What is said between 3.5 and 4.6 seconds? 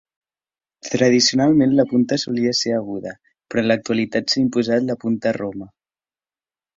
en l'actualitat s'ha